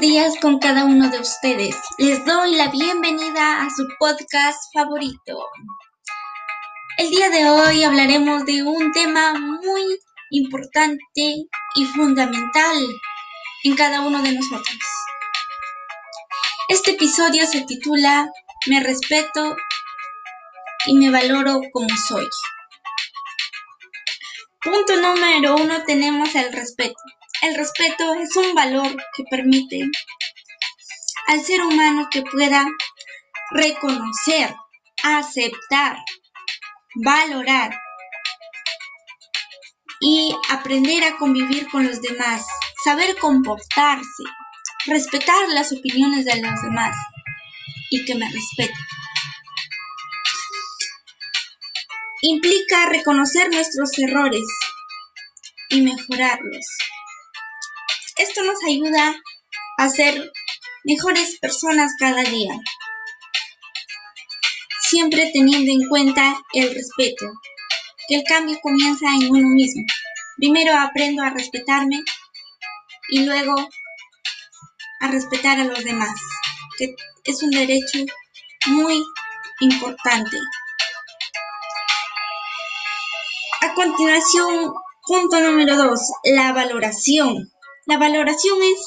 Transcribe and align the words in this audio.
días 0.00 0.34
con 0.40 0.58
cada 0.58 0.84
uno 0.84 1.10
de 1.10 1.18
ustedes. 1.18 1.76
Les 1.98 2.24
doy 2.24 2.54
la 2.54 2.68
bienvenida 2.68 3.62
a 3.62 3.68
su 3.70 3.86
podcast 3.98 4.58
favorito. 4.72 5.44
El 6.98 7.10
día 7.10 7.30
de 7.30 7.48
hoy 7.48 7.82
hablaremos 7.82 8.44
de 8.44 8.62
un 8.62 8.92
tema 8.92 9.34
muy 9.34 9.98
importante 10.30 11.48
y 11.74 11.84
fundamental 11.86 12.76
en 13.64 13.74
cada 13.74 14.00
uno 14.00 14.22
de 14.22 14.32
nosotros. 14.32 14.78
Este 16.68 16.92
episodio 16.92 17.46
se 17.46 17.62
titula 17.62 18.28
Me 18.66 18.80
respeto 18.80 19.56
y 20.86 20.94
me 20.94 21.10
valoro 21.10 21.60
como 21.72 21.88
soy. 22.08 22.26
Punto 24.62 24.96
número 24.96 25.56
uno 25.56 25.82
tenemos 25.84 26.34
el 26.34 26.52
respeto. 26.52 27.00
El 27.46 27.54
respeto 27.54 28.12
es 28.14 28.34
un 28.34 28.54
valor 28.56 28.96
que 29.16 29.22
permite 29.30 29.80
al 31.28 31.40
ser 31.44 31.62
humano 31.62 32.08
que 32.10 32.22
pueda 32.22 32.66
reconocer, 33.52 34.52
aceptar, 35.04 35.96
valorar 36.96 37.78
y 40.00 40.34
aprender 40.50 41.04
a 41.04 41.16
convivir 41.18 41.68
con 41.68 41.86
los 41.86 42.02
demás, 42.02 42.44
saber 42.82 43.16
comportarse, 43.16 44.24
respetar 44.86 45.48
las 45.50 45.70
opiniones 45.70 46.24
de 46.24 46.42
los 46.42 46.62
demás 46.62 46.96
y 47.90 48.04
que 48.04 48.16
me 48.16 48.28
respeten. 48.28 48.74
Implica 52.22 52.86
reconocer 52.86 53.50
nuestros 53.50 53.96
errores 53.98 54.42
y 55.68 55.82
mejorarlos. 55.82 56.66
Esto 58.18 58.42
nos 58.44 58.58
ayuda 58.66 59.14
a 59.76 59.88
ser 59.90 60.32
mejores 60.84 61.38
personas 61.38 61.92
cada 61.98 62.22
día, 62.22 62.58
siempre 64.80 65.30
teniendo 65.34 65.70
en 65.70 65.86
cuenta 65.90 66.40
el 66.54 66.74
respeto, 66.74 67.26
que 68.08 68.16
el 68.16 68.24
cambio 68.24 68.58
comienza 68.62 69.06
en 69.20 69.30
uno 69.30 69.48
mismo. 69.48 69.82
Primero 70.38 70.78
aprendo 70.78 71.22
a 71.22 71.30
respetarme 71.30 72.02
y 73.10 73.24
luego 73.26 73.68
a 75.00 75.08
respetar 75.08 75.60
a 75.60 75.64
los 75.64 75.84
demás, 75.84 76.18
que 76.78 76.94
es 77.24 77.42
un 77.42 77.50
derecho 77.50 77.98
muy 78.68 79.02
importante. 79.60 80.38
A 83.60 83.74
continuación, 83.74 84.72
punto 85.06 85.38
número 85.40 85.76
dos, 85.76 86.00
la 86.24 86.52
valoración. 86.52 87.52
La 87.86 87.98
valoración 87.98 88.58
es 88.62 88.80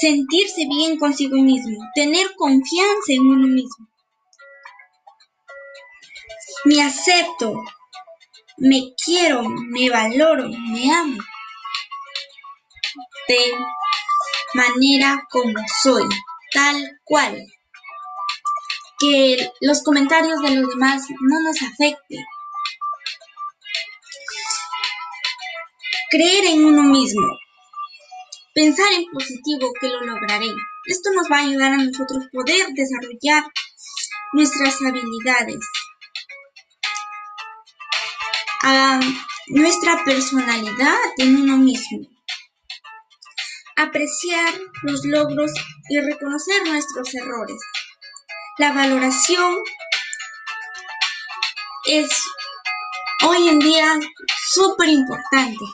sentirse 0.00 0.66
bien 0.66 0.98
consigo 0.98 1.36
mismo, 1.36 1.76
tener 1.94 2.34
confianza 2.36 3.12
en 3.12 3.20
uno 3.20 3.46
mismo. 3.46 3.86
Me 6.64 6.82
acepto, 6.82 7.62
me 8.56 8.94
quiero, 9.04 9.42
me 9.42 9.90
valoro, 9.90 10.48
me 10.48 10.90
amo. 10.90 11.18
De 13.28 13.54
manera 14.54 15.22
como 15.30 15.52
soy, 15.82 16.08
tal 16.52 16.98
cual. 17.04 17.44
Que 18.98 19.52
los 19.60 19.82
comentarios 19.82 20.40
de 20.40 20.56
los 20.56 20.70
demás 20.70 21.02
no 21.20 21.40
nos 21.42 21.60
afecten. 21.60 22.24
Creer 26.10 26.46
en 26.46 26.64
uno 26.64 26.82
mismo, 26.84 27.26
Pensar 28.58 28.88
en 28.92 29.04
positivo 29.12 29.72
que 29.80 29.86
lo 29.86 30.00
lograré. 30.00 30.50
Esto 30.86 31.10
nos 31.12 31.30
va 31.30 31.36
a 31.36 31.42
ayudar 31.42 31.74
a 31.74 31.76
nosotros 31.76 32.24
poder 32.32 32.66
desarrollar 32.74 33.44
nuestras 34.32 34.82
habilidades, 34.82 35.60
a 38.64 38.98
nuestra 39.46 40.02
personalidad 40.04 40.98
en 41.18 41.36
uno 41.36 41.56
mismo, 41.56 42.00
apreciar 43.76 44.52
los 44.82 45.04
logros 45.04 45.52
y 45.88 46.00
reconocer 46.00 46.66
nuestros 46.66 47.14
errores. 47.14 47.62
La 48.58 48.72
valoración 48.72 49.54
es 51.86 52.10
hoy 53.24 53.50
en 53.50 53.60
día 53.60 54.00
súper 54.50 54.88
importante 54.88 55.64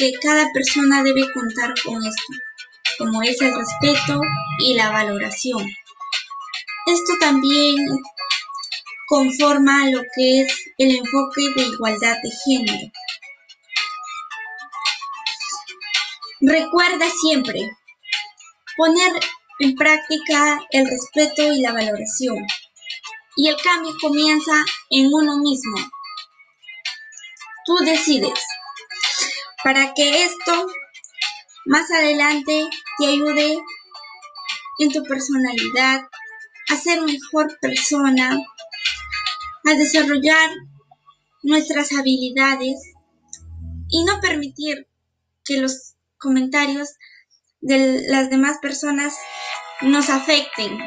que 0.00 0.12
cada 0.12 0.50
persona 0.54 1.02
debe 1.02 1.30
contar 1.30 1.74
con 1.84 2.02
esto, 2.02 2.32
como 2.96 3.22
es 3.22 3.38
el 3.42 3.54
respeto 3.54 4.22
y 4.60 4.72
la 4.72 4.90
valoración. 4.90 5.62
Esto 6.86 7.18
también 7.20 7.76
conforma 9.06 9.90
lo 9.90 10.00
que 10.14 10.40
es 10.40 10.72
el 10.78 10.96
enfoque 10.96 11.42
de 11.54 11.62
igualdad 11.64 12.16
de 12.22 12.30
género. 12.30 12.92
Recuerda 16.40 17.06
siempre 17.20 17.70
poner 18.78 19.12
en 19.58 19.74
práctica 19.74 20.60
el 20.70 20.88
respeto 20.88 21.42
y 21.42 21.60
la 21.60 21.74
valoración. 21.74 22.46
Y 23.36 23.48
el 23.48 23.56
cambio 23.60 23.92
comienza 24.00 24.64
en 24.88 25.08
uno 25.12 25.36
mismo. 25.36 25.76
Tú 27.66 27.76
decides 27.84 28.40
para 29.62 29.92
que 29.94 30.24
esto 30.24 30.66
más 31.66 31.90
adelante 31.90 32.68
te 32.98 33.06
ayude 33.06 33.58
en 34.78 34.92
tu 34.92 35.02
personalidad 35.04 36.02
a 36.70 36.76
ser 36.76 37.02
mejor 37.02 37.58
persona, 37.60 38.38
a 39.64 39.74
desarrollar 39.74 40.50
nuestras 41.42 41.92
habilidades 41.92 42.76
y 43.88 44.04
no 44.04 44.20
permitir 44.20 44.88
que 45.44 45.58
los 45.58 45.94
comentarios 46.18 46.94
de 47.60 48.04
las 48.08 48.30
demás 48.30 48.58
personas 48.62 49.14
nos 49.82 50.08
afecten. 50.08 50.78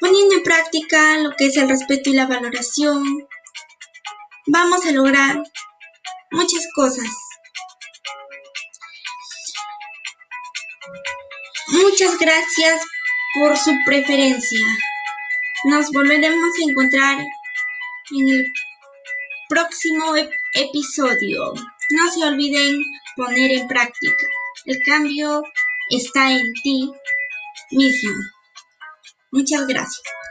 Poniendo 0.00 0.34
en 0.34 0.42
práctica 0.42 1.18
lo 1.18 1.30
que 1.36 1.46
es 1.46 1.56
el 1.56 1.68
respeto 1.68 2.10
y 2.10 2.14
la 2.14 2.26
valoración, 2.26 3.04
vamos 4.46 4.84
a 4.84 4.92
lograr 4.92 5.42
muchas 6.32 6.66
cosas. 6.74 7.08
Muchas 11.68 12.18
gracias 12.18 12.82
por 13.34 13.56
su 13.56 13.72
preferencia. 13.86 14.60
Nos 15.64 15.90
volveremos 15.90 16.50
a 16.58 16.70
encontrar 16.70 17.18
en 18.10 18.28
el 18.28 18.52
próximo 19.48 20.14
episodio. 20.54 21.54
No 21.90 22.10
se 22.10 22.24
olviden 22.24 22.82
poner 23.16 23.52
en 23.52 23.68
práctica. 23.68 24.26
El 24.66 24.78
cambio 24.84 25.44
está 25.90 26.32
en 26.32 26.52
ti 26.62 26.90
mismo. 27.70 28.12
Muchas 29.30 29.66
gracias. 29.66 30.21